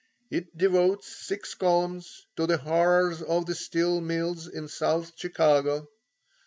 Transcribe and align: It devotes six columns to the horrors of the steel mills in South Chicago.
It 0.31 0.57
devotes 0.57 1.15
six 1.15 1.53
columns 1.53 2.25
to 2.35 2.47
the 2.47 2.57
horrors 2.57 3.21
of 3.21 3.45
the 3.45 3.53
steel 3.53 4.01
mills 4.01 4.47
in 4.47 4.67
South 4.67 5.11
Chicago. 5.15 5.89